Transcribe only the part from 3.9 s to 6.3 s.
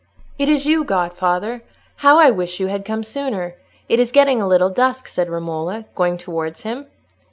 is getting a little dusk," said Romola, going